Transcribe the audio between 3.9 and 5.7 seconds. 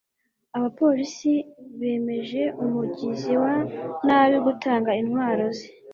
nabi gutanga intwaro ye